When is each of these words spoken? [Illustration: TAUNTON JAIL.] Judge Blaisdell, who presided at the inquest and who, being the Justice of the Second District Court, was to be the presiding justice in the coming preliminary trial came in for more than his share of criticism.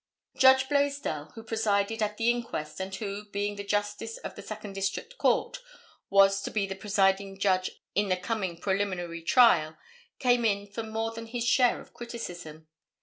[Illustration: 0.33 0.33
TAUNTON 0.33 0.41
JAIL.] 0.41 0.57
Judge 0.57 0.69
Blaisdell, 0.95 1.31
who 1.35 1.43
presided 1.43 2.01
at 2.01 2.17
the 2.17 2.31
inquest 2.31 2.79
and 2.79 2.95
who, 2.95 3.25
being 3.25 3.55
the 3.55 3.63
Justice 3.63 4.17
of 4.17 4.33
the 4.33 4.41
Second 4.41 4.73
District 4.73 5.15
Court, 5.19 5.59
was 6.09 6.41
to 6.41 6.49
be 6.49 6.65
the 6.65 6.73
presiding 6.73 7.37
justice 7.37 7.75
in 7.93 8.09
the 8.09 8.17
coming 8.17 8.57
preliminary 8.57 9.21
trial 9.21 9.77
came 10.17 10.43
in 10.43 10.65
for 10.65 10.81
more 10.81 11.11
than 11.11 11.27
his 11.27 11.47
share 11.47 11.79
of 11.79 11.93
criticism. 11.93 12.67